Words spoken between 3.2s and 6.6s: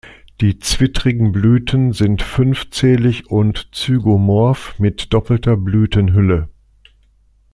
und zygomorph mit doppelter Blütenhülle.